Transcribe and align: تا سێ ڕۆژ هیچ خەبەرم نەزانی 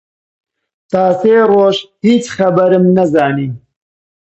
تا 0.91 1.03
سێ 1.21 1.35
ڕۆژ 1.51 1.77
هیچ 2.05 2.25
خەبەرم 2.35 2.85
نەزانی 2.97 3.49